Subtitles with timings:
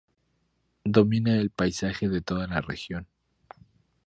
[0.83, 3.05] Domina el paisaje de toda la región.